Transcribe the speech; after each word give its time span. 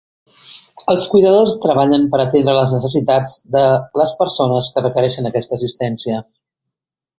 Els 0.93 1.03
cuidadors 1.11 1.53
treballen 1.65 2.07
per 2.15 2.21
a 2.21 2.25
atendre 2.29 2.55
les 2.61 2.73
necessitats 2.77 3.35
de 3.57 3.63
les 4.03 4.15
persones 4.23 4.73
que 4.79 4.87
requereixen 4.89 5.33
aquesta 5.33 5.59
assistència. 5.63 6.27